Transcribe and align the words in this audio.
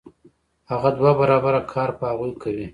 هغه 0.71 0.89
دوه 0.97 1.11
برابره 1.19 1.61
کار 1.73 1.89
په 1.97 2.03
هغوی 2.11 2.33
کوي 2.43 2.67